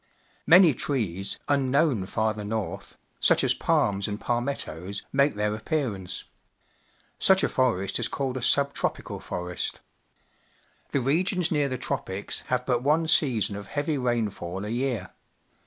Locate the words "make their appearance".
5.13-6.23